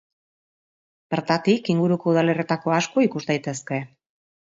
Bertatik 1.15 1.69
inguruko 1.73 2.09
udalerrietako 2.13 2.73
asko 2.79 3.05
ikus 3.09 3.23
daitezke. 3.29 3.79